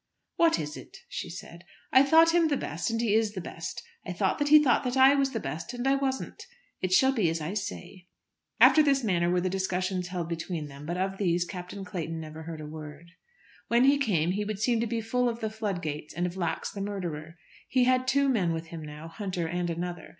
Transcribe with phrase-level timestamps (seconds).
[0.35, 1.63] "What is it?" she said.
[1.91, 3.83] "I thought him the best and he is the best.
[4.03, 6.47] I thought that he thought that I was the best; and I wasn't.
[6.81, 8.07] It shall be as I say."
[8.59, 12.19] After this manner were the discussions held between them; but of these Captain Clayton heard
[12.55, 13.11] never a word.
[13.67, 16.35] When he came he would seem to be full of the flood gates, and of
[16.35, 17.37] Lax the murderer.
[17.67, 20.09] He had two men with him now, Hunter and another.